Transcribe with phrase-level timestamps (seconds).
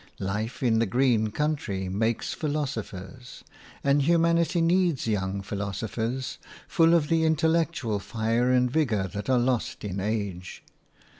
[0.17, 3.43] Life in the green country makes philosophers,
[3.83, 9.83] and humanity needs young philosophers, full of the intellectual fire and vigour that are lost
[9.83, 10.63] in age.